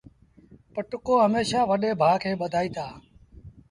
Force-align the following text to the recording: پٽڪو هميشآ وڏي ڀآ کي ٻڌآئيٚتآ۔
پٽڪو 0.73 1.13
هميشآ 1.25 1.59
وڏي 1.69 1.91
ڀآ 1.99 2.11
کي 2.21 2.31
ٻڌآئيٚتآ۔ 2.39 2.85